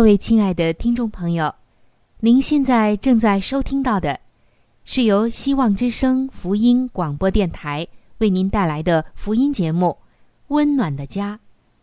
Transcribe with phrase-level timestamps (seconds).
[0.00, 1.54] 各位亲爱的听众朋友，
[2.20, 4.18] 您现在正在收听到的，
[4.82, 9.88] 是由希望之声福音广播电台为您带来的福音节目
[10.48, 11.36] 《温暖的家》，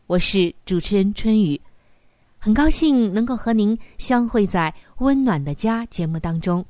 [0.08, 1.62] 我是主持人春雨，
[2.40, 6.66] 很高兴能够和您相会在《温暖的家》节目当中，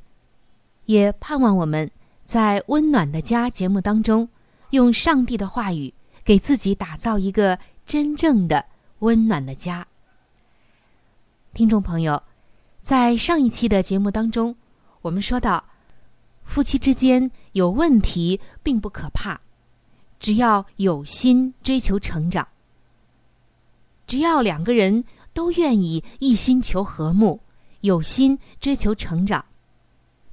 [0.84, 1.90] 也盼望我们
[2.26, 4.28] 在《温暖的家》节目当中，
[4.72, 5.94] 用上帝的话语
[6.26, 8.66] 给自己打造一个真正的
[9.00, 9.88] 温暖的家。
[11.58, 12.22] 听众朋友，
[12.84, 14.56] 在上一期的节目当中，
[15.02, 15.66] 我们说到，
[16.44, 19.42] 夫妻之间有问题并不可怕，
[20.20, 22.48] 只要有心追求成长，
[24.06, 25.04] 只要两个人
[25.34, 27.40] 都愿意一心求和睦，
[27.82, 29.44] 有心追求成长，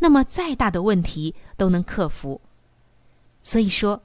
[0.00, 2.38] 那么再大的问题都能克服。
[3.40, 4.02] 所以说，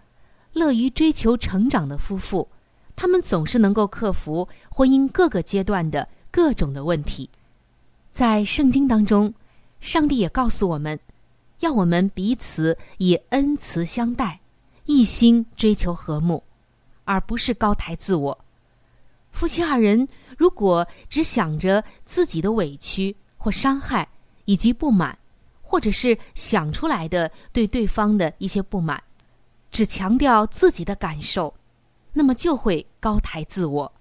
[0.54, 2.48] 乐于追求成长的夫妇，
[2.96, 6.08] 他们总是能够克服婚姻各个阶段的。
[6.32, 7.30] 各种的问题，
[8.12, 9.34] 在圣经当中，
[9.80, 11.00] 上帝也告诉我们，
[11.60, 14.40] 要我们彼此以恩慈相待，
[14.86, 16.44] 一心追求和睦，
[17.06, 18.38] 而不是高抬自我。
[19.32, 20.08] 夫妻二人
[20.38, 24.08] 如果只想着自己的委屈或伤害
[24.46, 25.18] 以及不满，
[25.62, 29.02] 或者是想出来的对对方的一些不满，
[29.72, 31.54] 只强调自己的感受，
[32.14, 33.92] 那么就会高抬自我。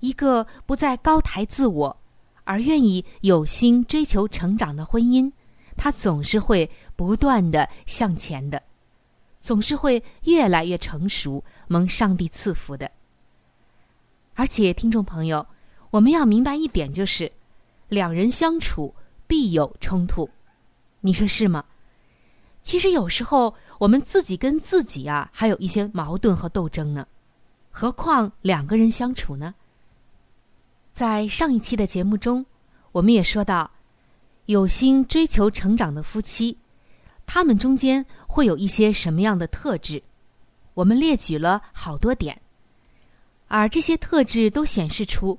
[0.00, 1.96] 一个不再高抬自我，
[2.44, 5.30] 而愿意有心追求成长的婚姻，
[5.76, 8.62] 它总是会不断的向前的，
[9.40, 12.90] 总是会越来越成熟，蒙上帝赐福的。
[14.34, 15.46] 而且，听众朋友，
[15.90, 17.30] 我们要明白一点，就是
[17.88, 18.94] 两人相处
[19.26, 20.30] 必有冲突，
[21.00, 21.64] 你说是吗？
[22.62, 27.06] 其实有时候我们自己跟自己啊，还有一些矛盾和斗争呢，
[27.70, 29.54] 何况两个人相处呢？
[30.98, 32.44] 在上一期的节目中，
[32.90, 33.70] 我们也说到，
[34.46, 36.58] 有心追求成长的夫妻，
[37.24, 40.02] 他们中间会有一些什么样的特质？
[40.74, 42.42] 我们列举了好多点，
[43.46, 45.38] 而这些特质都显示出，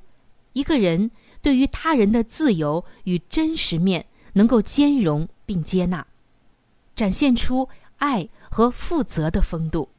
[0.53, 1.11] 一个人
[1.41, 6.07] 对于他人的自由与真实面能够兼容并接纳，
[6.95, 9.89] 展现出爱和负责的风度。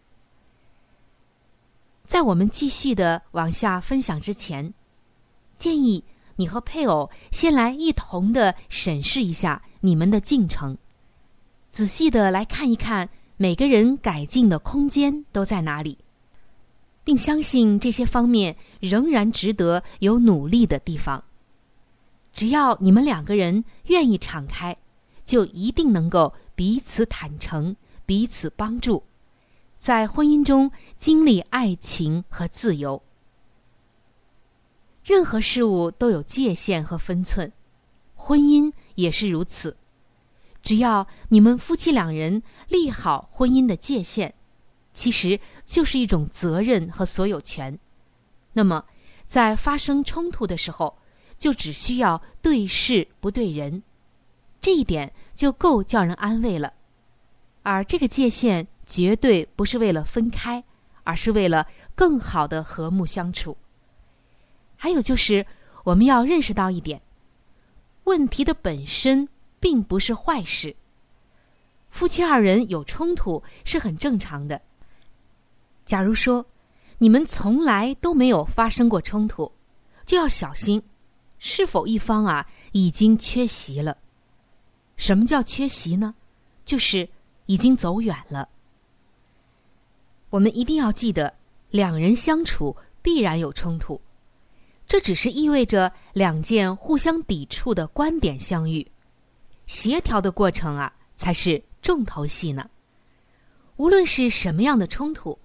[2.06, 4.72] 在我们继续的往下分享之前。
[5.60, 6.02] 建议
[6.36, 10.78] 你和配偶先来一同的审视一下你们的进程，
[11.70, 15.98] 仔细的来看一看每个人改进的空间都在哪里，
[17.04, 21.22] 并相信这些方面仍然值得有努力的地方。
[22.32, 24.74] 只要你们两个人愿意敞开，
[25.26, 29.02] 就一定能够彼此坦诚、彼此帮助，
[29.78, 33.02] 在婚姻中经历爱情和自由。
[35.02, 37.52] 任何事物都有界限和分寸，
[38.14, 39.76] 婚姻也是如此。
[40.62, 44.34] 只要你们夫妻两人立好婚姻的界限，
[44.92, 47.78] 其实就是一种责任和所有权。
[48.52, 48.84] 那么，
[49.26, 50.98] 在发生冲突的时候，
[51.38, 53.82] 就只需要对事不对人，
[54.60, 56.74] 这一点就够叫人安慰了。
[57.62, 60.62] 而这个界限绝对不是为了分开，
[61.04, 63.56] 而是为了更好的和睦相处。
[64.82, 65.46] 还有就是，
[65.84, 67.02] 我们要认识到一点：
[68.04, 69.28] 问题的本身
[69.60, 70.74] 并不是坏事。
[71.90, 74.58] 夫妻二人有冲突是很正常的。
[75.84, 76.46] 假如说
[76.96, 79.52] 你们从来都没有发生过冲突，
[80.06, 80.82] 就要小心，
[81.38, 83.98] 是否一方啊已经缺席了。
[84.96, 86.14] 什么叫缺席呢？
[86.64, 87.06] 就是
[87.44, 88.48] 已经走远了。
[90.30, 91.34] 我们一定要记得，
[91.68, 94.00] 两人相处必然有冲突，
[94.90, 98.84] 这只是意味着两件互相抵触的观点相遇，
[99.68, 102.68] 协调的过程啊才是重头戏呢。
[103.76, 105.38] 无论是什么样的冲突，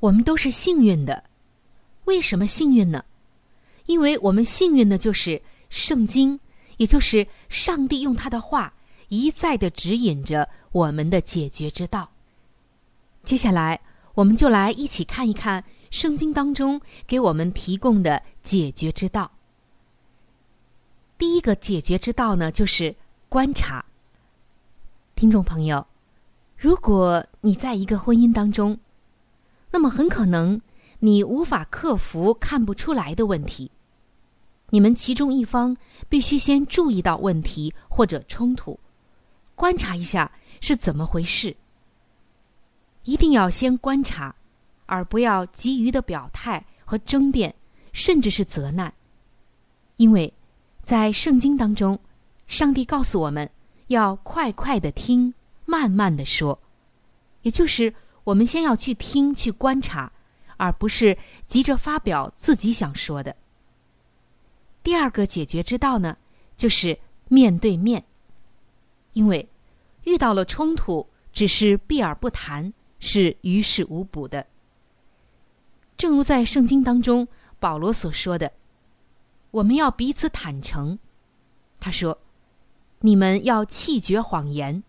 [0.00, 1.24] 我们都是幸运的。
[2.04, 3.02] 为什么幸运呢？
[3.86, 6.38] 因为我们幸运的就是圣经。
[6.76, 8.72] 也就是上帝用他的话
[9.08, 12.08] 一再的指引着我们的解决之道。
[13.24, 13.80] 接下来，
[14.14, 19.30] 我们就来一起看一看圣经当中给我们提供的解决之道。
[21.16, 22.94] 第一个解决之道呢，就是
[23.28, 23.84] 观察。
[25.16, 25.86] 听众朋友，
[26.56, 28.78] 如果你在一个婚姻当中，
[29.70, 30.60] 那么很可能
[31.00, 33.70] 你无法克服看不出来的问题。
[34.70, 35.76] 你们其中一方
[36.08, 38.78] 必须先注意到问题或者冲突，
[39.54, 40.30] 观察一下
[40.60, 41.56] 是怎么回事。
[43.04, 44.34] 一定要先观察，
[44.88, 47.54] 而不要急于的表态和争辩，
[47.92, 48.92] 甚至是责难。
[49.98, 50.32] 因为，
[50.82, 51.98] 在圣经当中，
[52.46, 53.48] 上帝告诉我们
[53.88, 55.34] 要快快的听，
[55.66, 56.58] 慢慢的说，
[57.42, 57.92] 也就是
[58.24, 60.10] 我们先要去听、去观察，
[60.56, 63.36] 而不是急着发表自己想说的。
[64.82, 66.16] 第二个解决之道呢，
[66.56, 66.98] 就是
[67.28, 68.02] 面对面。
[69.12, 69.46] 因为
[70.04, 74.46] 遇到了冲突，只是避而不谈，是于事无补的。
[75.98, 77.26] 正如在圣经当中
[77.58, 78.52] 保罗所说的
[79.50, 81.00] ：“我们要彼此坦诚。”
[81.80, 82.20] 他说
[83.02, 84.84] ：“你们要弃绝谎言，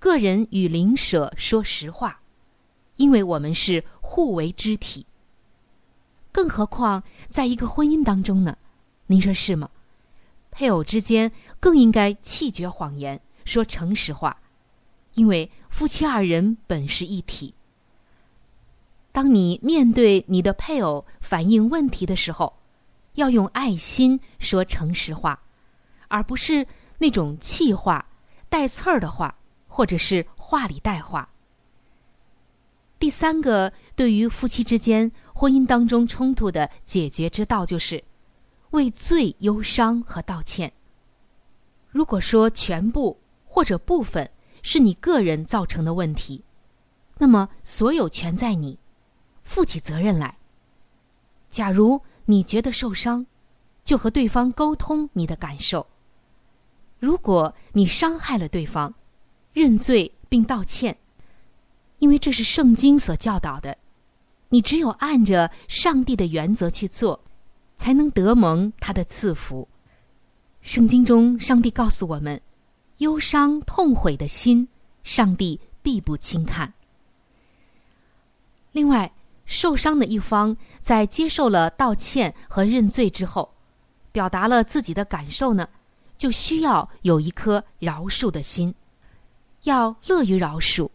[0.00, 2.22] 个人与邻舍说实话，
[2.96, 5.06] 因为我们是互为肢体。
[6.32, 8.58] 更何况在一个婚姻当中呢？”
[9.06, 9.70] 您说是吗？
[10.50, 11.30] 配偶之间
[11.60, 14.42] 更应该弃绝谎言，说诚实话，
[15.14, 17.54] 因为夫妻二人本是一体。
[19.12, 22.58] 当你面对你的配偶反映问题的时候，
[23.14, 25.42] 要用爱心说诚实话，
[26.08, 26.66] 而不是
[26.98, 28.06] 那种气话、
[28.48, 29.36] 带刺儿的话，
[29.68, 31.28] 或者是话里带话。
[32.98, 38.02] 第三个，对于夫妻之间婚姻当中冲突的解决之道，就是。
[38.70, 40.72] 为罪忧伤和道歉。
[41.90, 44.30] 如果说全部或者部分
[44.62, 46.42] 是你个人造成的问题，
[47.18, 48.78] 那么所有权在你，
[49.52, 50.36] 负起责任来。
[51.50, 53.26] 假如你觉得受伤，
[53.84, 55.86] 就和对方沟通你的感受。
[56.98, 58.94] 如果你伤害了对方，
[59.52, 60.96] 认罪并道歉，
[61.98, 63.76] 因为这是圣经所教导的。
[64.48, 67.20] 你只有按着上帝的原则去做。
[67.82, 69.66] 才能得蒙他的赐福。
[70.60, 72.40] 圣经中，上帝告诉我们：
[72.98, 74.68] 忧伤痛悔的心，
[75.02, 76.72] 上帝必不轻看。
[78.70, 79.12] 另外，
[79.44, 83.54] 受伤的一方在接受了道歉和认罪之后，
[84.10, 85.68] 表达了自己的感受呢，
[86.16, 88.74] 就需要有一颗饶恕的心，
[89.64, 90.90] 要乐于饶恕，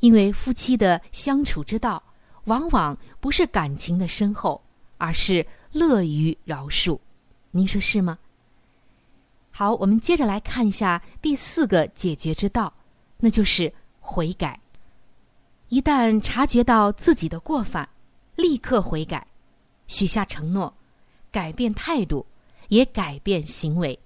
[0.00, 2.02] 因为夫妻的相处之道，
[2.44, 4.62] 往往不是感情的深厚，
[4.98, 5.46] 而是。
[5.74, 6.98] 乐于饶恕，
[7.50, 8.18] 您说是吗？
[9.52, 12.70] 好，我们接着来看一下第四个解决之道，
[13.16, 14.60] 那就是悔改。
[15.72, 17.88] 一旦察觉到自己的过犯，
[18.36, 19.26] 立刻悔改，
[19.86, 20.74] 许下承诺，
[21.30, 22.26] 改变态度，
[22.68, 23.98] 也改变行为。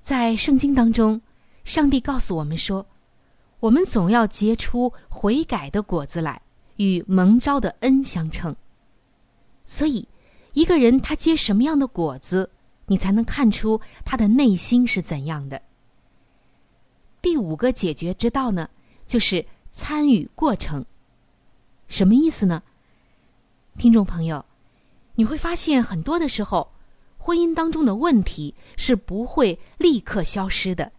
[0.00, 1.20] 在圣经当中，
[1.64, 2.86] 上帝告诉我们说，
[3.60, 6.40] 我们总要结出悔改的果子来，
[6.76, 8.56] 与蒙召的恩相称。
[9.66, 10.08] 所以。
[10.54, 12.50] 一个人他结什么样的果子，
[12.86, 15.60] 你才能看出他的内心是怎样的。
[17.22, 18.68] 第五个解决之道呢，
[19.06, 20.84] 就是参与过程。
[21.88, 22.62] 什么意思呢？
[23.76, 24.44] 听众朋友，
[25.16, 26.72] 你会发现很多的时候，
[27.18, 30.92] 婚姻当中的问题是不会立刻消失的，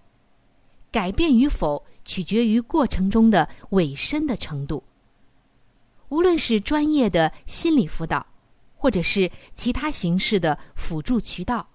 [0.92, 4.84] 改变与否取决于过程中的委身的程度。
[6.10, 8.27] 无论是专业的心理辅导。
[8.75, 11.70] 或者是其他形式的辅助渠道，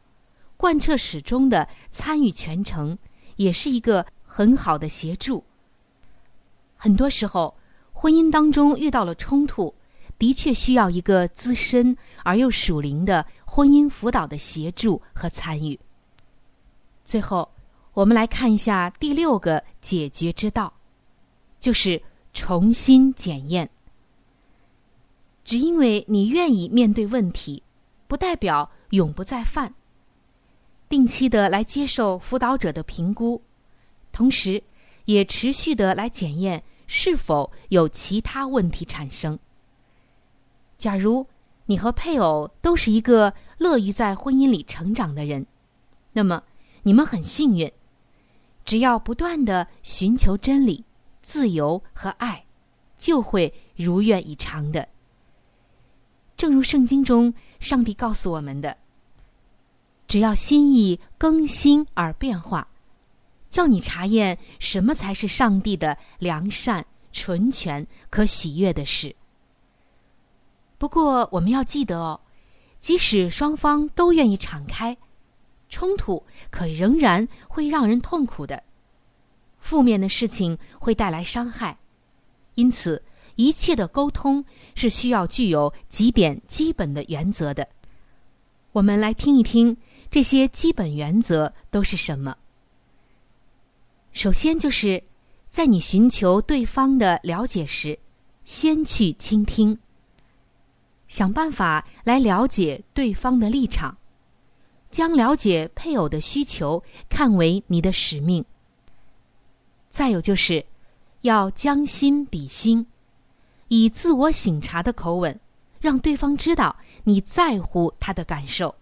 [0.58, 2.98] 贯彻始终的参与全程，
[3.36, 5.42] 也是一个很好的协助。
[6.78, 7.54] 很多时候，
[7.92, 9.74] 婚姻当中遇到了冲突，
[10.18, 15.78] 的确需要一个资深而又属灵的婚姻辅导的协助和参与。
[17.04, 17.50] 最后，
[17.94, 20.72] 我们来看一下第六个解决之道，
[21.58, 22.00] 就是
[22.32, 23.68] 重新检验。
[25.44, 27.62] 只因为你愿意面对问题，
[28.06, 29.74] 不代表永不再犯。
[30.88, 33.42] 定期的来接受辅导者的评估，
[34.12, 34.62] 同时
[35.08, 39.38] 也持续的来检验是否有其他问题产生。
[40.76, 41.26] 假如
[41.64, 45.46] 你和配偶都是一个乐于在婚姻里成长的人，
[46.12, 46.42] 那么
[46.82, 47.72] 你们很幸运。
[48.66, 50.84] 只要不断的寻求真理、
[51.22, 52.44] 自由和爱，
[52.98, 54.86] 就会如愿以偿的。
[56.36, 58.76] 正如圣经中上帝告诉我们的
[60.06, 62.68] ：“只要心意更新而变化，
[63.50, 69.14] 叫你查验什么才是上帝的良善、纯全、可喜悦的事。”
[70.78, 72.20] 不过，我们要记得哦，
[72.80, 74.96] 即使双方都愿意敞开，
[75.68, 78.62] 冲突可仍然会让人痛苦的。
[79.58, 81.76] 负面的事情会带来伤害，
[82.54, 83.02] 因此
[83.34, 84.44] 一切的沟通
[84.76, 87.66] 是需要具有几点基本的原则的。
[88.70, 89.76] 我们来听一听
[90.10, 92.36] 这些基本原则都是什么。
[94.18, 95.00] 首先，就是
[95.48, 97.96] 在你寻求对方的了解时，
[98.44, 99.78] 先去倾听。
[101.06, 103.96] 想办法来了解对方的立场，
[104.90, 108.44] 将了解配偶的需求看为你的使命。
[109.88, 110.66] 再有就是，
[111.20, 112.88] 要将心比心，
[113.68, 115.38] 以自我省察的口吻，
[115.78, 118.74] 让对方知道你在乎他的感受。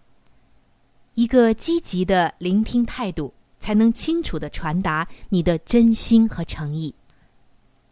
[1.13, 3.35] 一个积极的聆听态度，
[3.67, 6.95] 才能清楚的传达你的真心和诚意。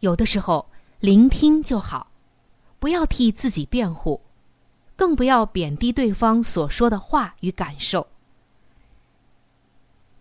[0.00, 0.66] 有的时候，
[1.00, 2.06] 聆听就好，
[2.78, 4.18] 不要替自己辩护。
[4.96, 8.06] 更不要贬低对方所说的话与感受。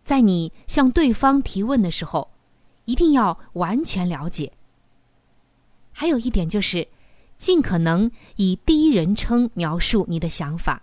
[0.04, 2.30] 在你向对方提问的时候，
[2.84, 4.52] 一定要完全了解。
[5.94, 6.86] 还有一点就是，
[7.38, 10.82] 尽可能以第一人称描述你的想法。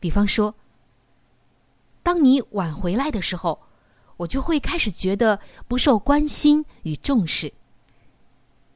[0.00, 0.52] 比方说，
[2.02, 3.56] 当你晚回来的时候，
[4.18, 7.54] 我就会开始觉得不受关心与重视。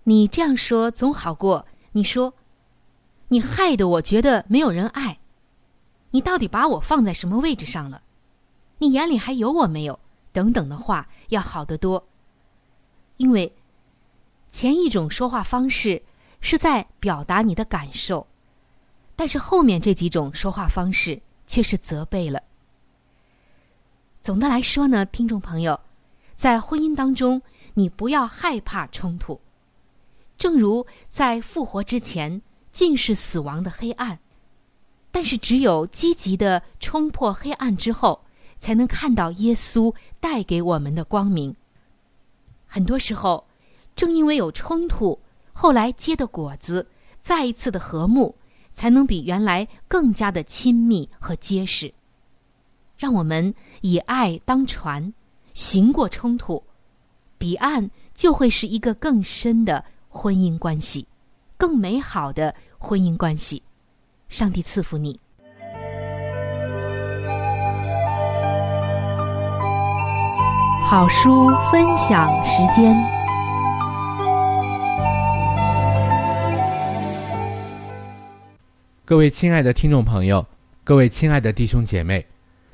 [0.04, 2.32] 你这样说总好过你说。
[3.28, 5.18] 你害得我觉得没有人爱，
[6.11, 8.02] 你到底把我放在什么位置上了？
[8.76, 9.99] 你眼里还有我没有？
[10.32, 12.06] 等等的话要好得多。
[13.16, 13.50] 因为
[14.50, 16.02] 前一种说话方式
[16.42, 18.26] 是在表达你的感受，
[19.16, 22.42] 但是后面这几种说话方式却是责备了。
[24.23, 25.81] 总的来说呢，听众朋友，
[26.37, 27.43] 在婚姻当中，
[27.75, 29.41] 你不要害怕冲突，
[30.38, 32.41] 正如在复活之前。
[32.71, 34.19] 尽是死亡的黑暗，
[35.11, 38.25] 但是只有积极的冲破黑暗之后，
[38.59, 41.55] 才能看到耶稣带给我们的光明。
[42.67, 43.47] 很多时候，
[43.95, 45.19] 正因为有冲突，
[45.52, 46.87] 后来结的果子，
[47.21, 48.35] 再一次的和睦，
[48.73, 51.93] 才能比原来更加的亲密和结实。
[52.97, 55.12] 让我们以爱当船，
[55.55, 56.62] 行过冲突，
[57.37, 61.07] 彼岸就会是一个更深的婚姻关系。
[61.57, 63.62] 更美好的婚姻关系，
[64.29, 65.21] 上帝赐福你。
[70.85, 72.95] 好书分享时间，
[79.05, 80.45] 各位亲爱的听众朋友，
[80.85, 82.27] 各位亲爱的弟兄姐妹，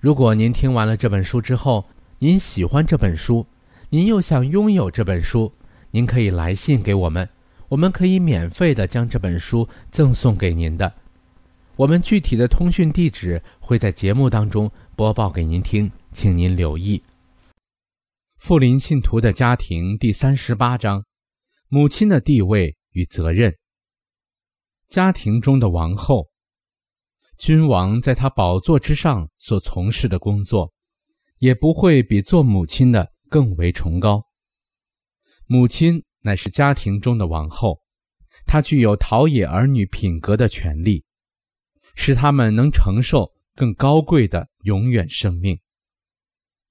[0.00, 1.84] 如果您听完了这本书之后，
[2.20, 3.44] 您喜欢这本书，
[3.90, 5.52] 您又想拥有这本书，
[5.90, 7.28] 您可以来信给我们，
[7.68, 10.94] 我们可以免费的将这本书赠送给您的。
[11.74, 17.02] 我们具体的通讯地址会在节目当中播报给您听，请您留意。
[18.38, 21.04] 富林信徒的家庭第三十八章：
[21.68, 23.52] 母亲的地位与责任。
[24.88, 26.28] 家庭中的王后，
[27.38, 30.72] 君王在他宝座之上所从事的工作，
[31.38, 34.24] 也不会比做母亲的更为崇高。
[35.46, 37.80] 母亲乃是家庭中的王后，
[38.44, 41.04] 她具有陶冶儿女品格的权利，
[41.94, 45.58] 使他们能承受更高贵的永远生命。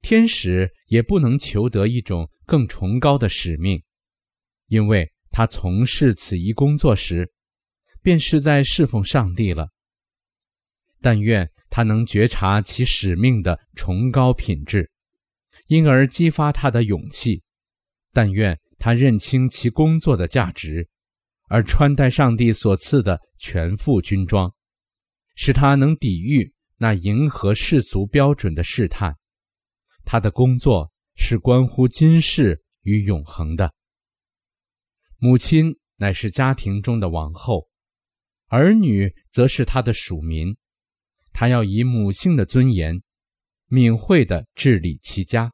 [0.02, 3.82] 天使也不能求得一种更崇高的使命，
[4.68, 7.32] 因为他从事此一工作时，
[8.02, 9.70] 便是在侍奉上帝了。
[11.08, 14.92] 但愿他能觉察其使命的崇高品质，
[15.68, 17.42] 因而激发他的勇气；
[18.12, 20.90] 但愿他认清其工作的价值，
[21.48, 24.54] 而穿戴上帝所赐的全副军装，
[25.34, 29.16] 使他能抵御那迎合世俗标准的试探。
[30.04, 33.74] 他的工作是关乎今世与永恒的。
[35.20, 37.70] 母亲乃是家庭中的王后，
[38.48, 40.54] 儿女则是他的属民。
[41.40, 43.00] 他要以母性的尊严，
[43.68, 45.54] 敏慧的治理其家。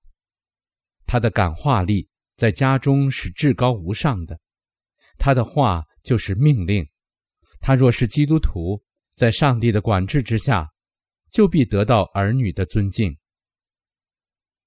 [1.06, 4.40] 他的感化力在家中是至高无上的。
[5.18, 6.88] 他的话就是命令。
[7.60, 8.82] 他若是基督徒，
[9.14, 10.70] 在上帝的管制之下，
[11.30, 13.18] 就必得到儿女的尊敬。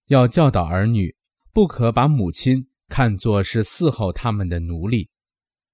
[0.09, 1.16] 要教导儿女，
[1.50, 5.09] 不可把母亲看作是伺候他们的奴隶，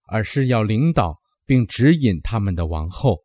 [0.06, 3.24] 而是要领导并指引他们的王后。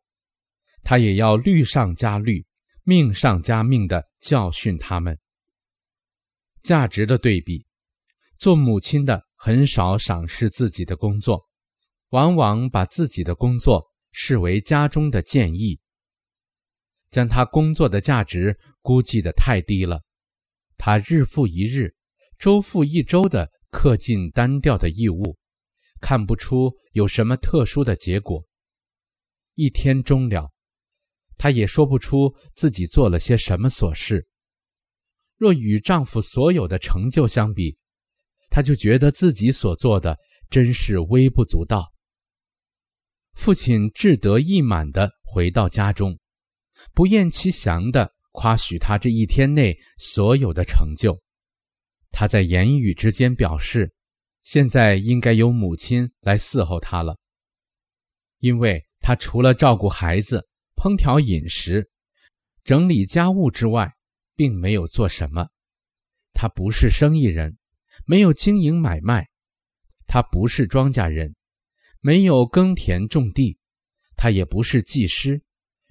[0.88, 2.46] 他也要律上加律，
[2.82, 5.18] 命上加命的教训他们。
[6.62, 7.66] 价值的对比，
[8.38, 11.46] 做母亲的很少赏识自己的工作，
[12.08, 15.78] 往往把自己的工作视为家中的建议，
[17.10, 20.00] 将他工作的价值估计的太低了。
[20.78, 21.94] 他日复一日，
[22.38, 25.36] 周复一周的恪尽单调的义务，
[26.00, 28.42] 看不出有什么特殊的结果。
[29.52, 30.50] 一天终了，
[31.38, 34.28] 她也说不出自己做了些什么琐事。
[35.36, 37.78] 若与丈夫所有的成就相比，
[38.50, 40.18] 她就觉得自己所做的
[40.50, 41.94] 真是微不足道。
[43.32, 46.18] 父亲志得意满的回到家中，
[46.92, 48.12] 不厌其详的。
[48.30, 51.20] 夸许他这一天内所有的成就，
[52.12, 53.92] 他在言语之间表示，
[54.44, 57.18] 现在应该由母亲来伺候他了，
[58.38, 60.47] 因为他除了照顾孩子、
[60.78, 61.90] 烹调饮食、
[62.62, 63.92] 整理家务之外，
[64.36, 65.48] 并没有做什么。
[66.32, 67.58] 他不是生意人，
[68.06, 69.24] 没有经营买卖；
[70.06, 71.34] 他不是庄稼人，
[72.00, 73.58] 没有耕田种地；
[74.16, 75.42] 他也不是技师。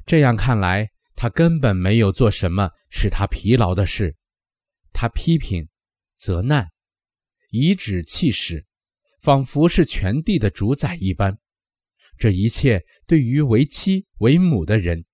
[0.05, 0.89] 这样看来。
[1.19, 4.15] 他根本没有做什么使他疲劳的事，
[4.93, 5.67] 他批评、
[6.15, 6.69] 责难、
[7.49, 8.67] 颐指气使，
[9.19, 11.35] 仿佛是全地的主宰一般。
[12.17, 15.05] 这一切对于为妻为母的人，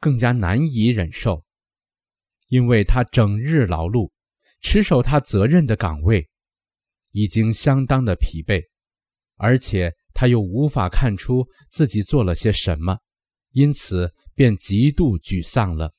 [0.00, 1.44] 更加难以忍受，
[2.48, 4.10] 因为他整日劳碌，
[4.60, 6.28] 持守他责任的岗位，
[7.10, 8.62] 已经相当的疲惫，
[9.36, 12.98] 而且他又无法看出自己做了些什么，
[13.52, 14.12] 因此。
[14.36, 15.94] 便极度沮丧了。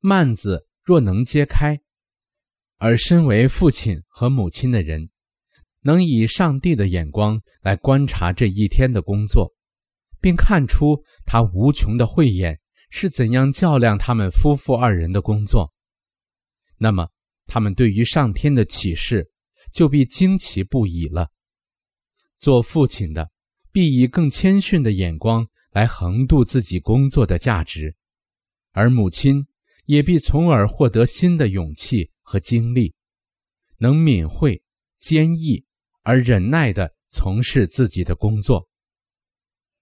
[0.00, 1.80] 幔子若能揭开，
[2.76, 5.10] 而身为父亲和母亲的人，
[5.88, 9.54] 能以上帝的眼光来观察这一天的工作，
[10.20, 15.72] 并看出他无穷的慧眼是怎样较量他们夫妇二人的工作，
[16.76, 17.08] 那么
[17.46, 19.30] 他们对于上天的启示
[19.72, 21.30] 就必惊奇不已了。
[22.36, 23.30] 做父亲的
[23.72, 25.48] 必以更谦逊的眼光。
[25.70, 27.94] 来横渡自己工作的价值，
[28.72, 29.46] 而母亲
[29.84, 32.94] 也必从而获得新的勇气和精力，
[33.76, 34.62] 能敏慧、
[34.98, 35.66] 坚毅
[36.08, 38.66] 而忍耐地从事自己的工作。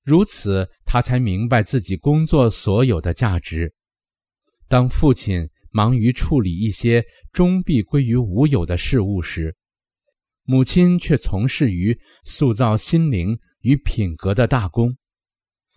[0.03, 3.73] 如此，他才明白自己工作所有的价值。
[4.67, 9.57] 当父亲忙于处理一些终必归于无有的事物时，
[10.43, 14.97] 母亲却从事于塑造心灵与品格的大功。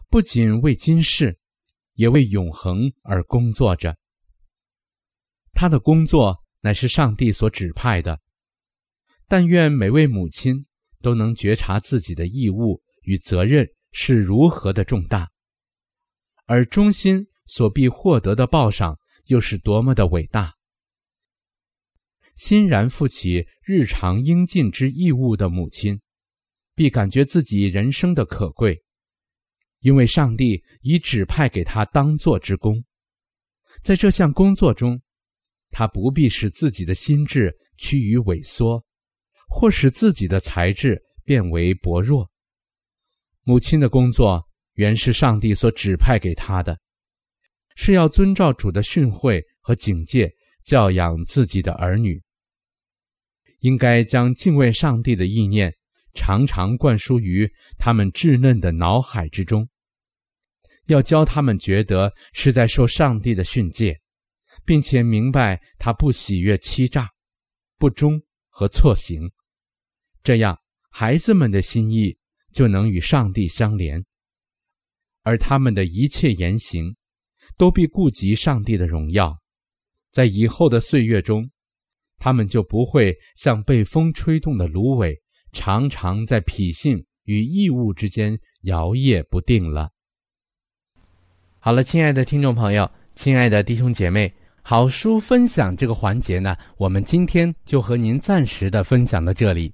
[0.09, 1.37] 不仅为今世，
[1.93, 3.95] 也为永恒而工作着。
[5.53, 8.19] 他的工作乃是上帝所指派的。
[9.29, 10.65] 但愿每位母亲
[11.01, 15.29] 都能觉察自己的义务与责任是如何的重大，
[16.45, 20.55] 而忠心所必获得的报赏又是多么的伟大。
[22.35, 26.01] 欣然负起日常应尽之义务的母亲，
[26.73, 28.81] 必感觉自己人生的可贵，
[29.81, 32.83] 因为上帝已指派给他当做之功。
[33.83, 34.99] 在这项工作中，
[35.69, 38.83] 他不必使自己的心智趋于萎缩，
[39.49, 42.29] 或使自己的才智变为薄弱。
[43.43, 46.79] 母亲的工作原是上帝所指派给他的，
[47.75, 50.31] 是要遵照主的训诲和警戒
[50.63, 52.21] 教养自己的儿女。
[53.59, 55.75] 应该将敬畏上帝的意念
[56.13, 59.67] 常常灌输于他们稚嫩的脑海之中，
[60.85, 63.99] 要教他们觉得是在受上帝的训诫，
[64.63, 67.09] 并且明白他不喜悦欺诈、
[67.77, 69.29] 不忠和错行。
[70.23, 70.57] 这样，
[70.89, 72.17] 孩子们的心意
[72.51, 74.03] 就能与上帝相连，
[75.23, 76.95] 而他们的一切言行
[77.57, 79.37] 都必顾及上帝的荣耀，
[80.11, 81.49] 在以后的岁月中。
[82.21, 85.15] 他们就不会像被风吹动的芦苇，
[85.53, 89.89] 常常在脾性与义务之间摇曳不定了。
[91.59, 99.73] 好了，亲爱的听众朋友，亲爱的弟兄姐妹，好书分享这个环节呢，我们今天就和您暂时的分享到这里。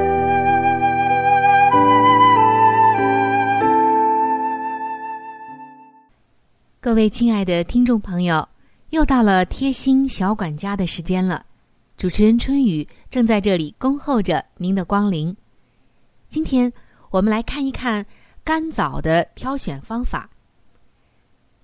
[6.83, 8.49] 各位亲爱的听众朋友，
[8.89, 11.45] 又到了贴心小管家的时间了。
[11.95, 15.37] 主持人春雨正在这里恭候着您的光临。
[16.27, 16.73] 今天
[17.11, 18.03] 我们来看一看。
[18.43, 20.27] 干枣的挑选方法。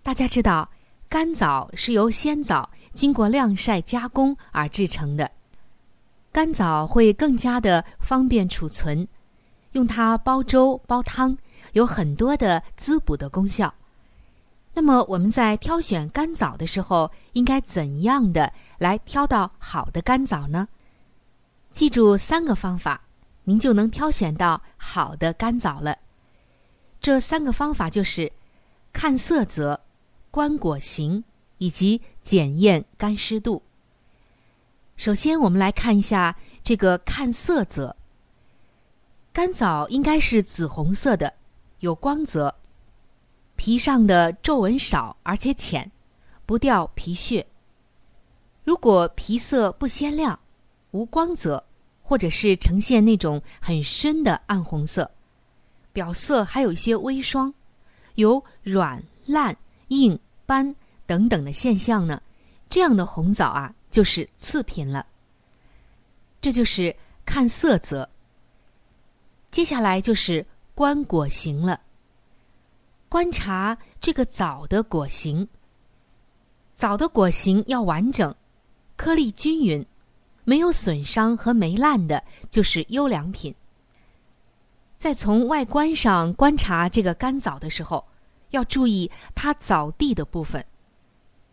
[0.03, 0.69] 大家知道，
[1.09, 5.31] 干枣是由鲜枣经过晾晒加工而制成的。
[6.31, 9.07] 干枣会更加的方便储存，
[9.71, 11.35] 用它煲粥、煲汤，
[11.73, 13.73] 有很多的滋补的功效。
[14.77, 20.67] 那么我们在挑选干枣的时候，应该怎样的来挑到好的干枣呢？
[21.71, 23.01] 记住三个方法，
[23.45, 25.97] 您就能挑选到好的干枣了。
[27.01, 28.31] 这三个方法就是：
[28.93, 29.81] 看色泽、
[30.29, 31.23] 观果形
[31.57, 33.63] 以及检验干湿度。
[34.95, 37.95] 首先，我们来看一下这个看色泽。
[39.33, 41.33] 干枣应该是紫红色的，
[41.79, 42.53] 有光泽，
[43.67, 45.91] 皮上的皱纹少而且浅，
[46.45, 47.45] 不掉皮屑。
[48.63, 50.39] 如果皮色不鲜亮、
[50.91, 51.61] 无光泽，
[52.01, 55.11] 或者是呈现那种很深的暗红色。
[55.91, 57.53] 表色还有一些微霜，
[58.15, 59.53] 有软烂、
[59.89, 60.73] 硬斑
[61.05, 62.21] 等等的现象呢。
[62.69, 65.05] 这样的红枣啊，就是次品了。
[66.39, 68.09] 这就是看色泽。
[69.51, 71.81] 接下来就是观果形了。
[73.09, 75.47] 观察这个枣的果形，
[76.75, 78.35] 枣的果形要完整，
[78.97, 79.85] 颗粒均匀，
[80.43, 83.55] 没有损伤和霉烂的，就是优良品。
[84.97, 88.05] 在从外观上观察这个干枣的时候，
[88.49, 90.65] 要注意它枣蒂的部分。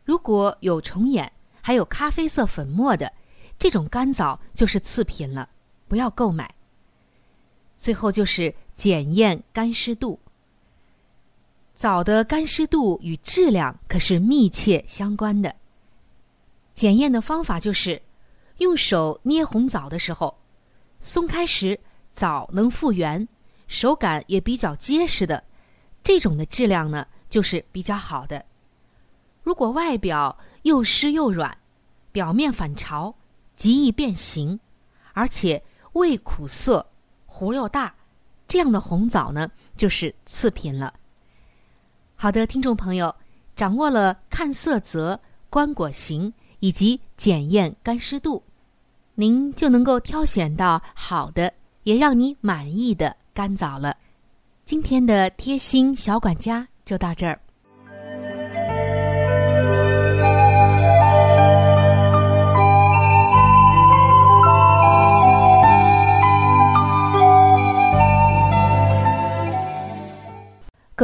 [0.04, 3.12] 如果有虫眼，还有咖啡色粉末的，
[3.58, 5.48] 这种干枣就是次品了，
[5.86, 6.52] 不要购买。
[7.78, 10.18] 最后就是检验干湿度。
[11.74, 15.54] 枣的干湿度与质量可是密切相关的。
[16.74, 18.00] 检验的方法就是，
[18.58, 20.37] 用手捏红枣的时候，
[21.00, 21.78] 松开时
[22.14, 23.26] 枣能复原。
[23.66, 25.42] 手感也比较结实的，
[26.02, 28.44] 这种的质量呢，就是比较好的。
[29.42, 31.56] 如果外表又湿又软，
[32.12, 33.14] 表面反潮，
[33.56, 34.60] 极易变形，
[35.12, 35.62] 而且
[35.94, 36.87] 味苦涩、
[37.26, 37.94] 核又大，
[38.46, 40.92] 这样的红枣呢，就是次品了。
[42.24, 43.14] 好的，听众朋友，
[43.54, 48.42] 掌握了看色泽、观果形以及检验干湿度，
[49.14, 53.94] 您就能够挑选到好的，也让你满意的干枣了。
[54.64, 57.38] 今天的贴心小管家就到这儿。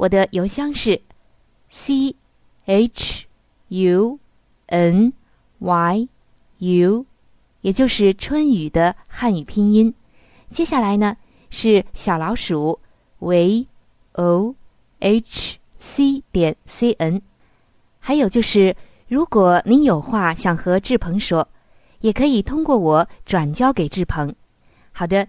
[0.00, 0.98] 我的邮箱是
[1.68, 2.16] c
[2.64, 3.26] h
[3.68, 4.18] u
[4.64, 5.12] n
[5.58, 6.08] y
[6.56, 7.04] u，
[7.60, 9.92] 也就是春雨的汉语拼音。
[10.50, 11.18] 接下来呢
[11.50, 12.80] 是小老鼠
[13.18, 13.66] v
[14.12, 14.54] o
[15.00, 17.20] h c 点 c n，
[17.98, 18.74] 还有就是，
[19.06, 21.46] 如果您有话想和志鹏说，
[22.00, 24.34] 也可以通过我转交给志鹏。
[24.92, 25.28] 好的，